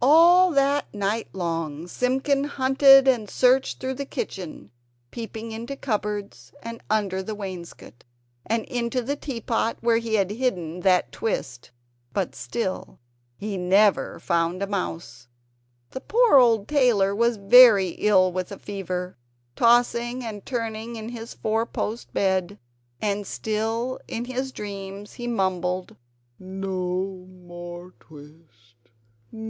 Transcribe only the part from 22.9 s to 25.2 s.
and still in his dreams